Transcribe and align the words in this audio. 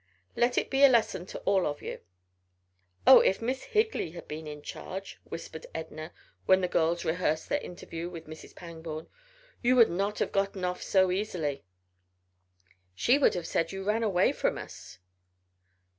Let 0.35 0.57
it 0.57 0.71
be 0.71 0.83
a 0.83 0.89
lesson 0.89 1.27
to 1.27 1.37
all 1.41 1.67
of 1.67 1.83
you." 1.83 1.99
"Oh, 3.05 3.19
if 3.19 3.39
Miss 3.39 3.65
Higley 3.65 4.13
had 4.13 4.27
been 4.27 4.47
in 4.47 4.63
charge," 4.63 5.19
whispered 5.25 5.67
Edna, 5.75 6.11
when 6.47 6.61
the 6.61 6.67
girls 6.67 7.05
rehearsed 7.05 7.49
their 7.49 7.61
interview 7.61 8.09
with 8.09 8.25
Mrs. 8.25 8.55
Pangborn. 8.55 9.05
"You 9.61 9.75
would 9.75 9.91
not 9.91 10.17
have 10.17 10.31
gotten 10.31 10.65
off 10.65 10.81
so 10.81 11.11
easily. 11.11 11.65
She 12.95 13.19
would 13.19 13.35
have 13.35 13.45
said 13.45 13.71
you 13.71 13.83
ran 13.83 14.01
away 14.01 14.31
from 14.31 14.57
us." 14.57 14.97